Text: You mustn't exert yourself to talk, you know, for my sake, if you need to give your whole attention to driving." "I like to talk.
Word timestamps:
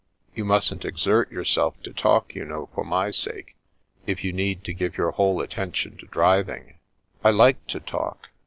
You 0.33 0.45
mustn't 0.45 0.83
exert 0.83 1.31
yourself 1.31 1.79
to 1.83 1.93
talk, 1.93 2.33
you 2.33 2.43
know, 2.43 2.69
for 2.73 2.83
my 2.83 3.11
sake, 3.11 3.53
if 4.07 4.23
you 4.23 4.33
need 4.33 4.63
to 4.63 4.73
give 4.73 4.97
your 4.97 5.11
whole 5.11 5.41
attention 5.41 5.95
to 5.97 6.07
driving." 6.07 6.79
"I 7.23 7.29
like 7.29 7.67
to 7.67 7.79
talk. 7.79 8.29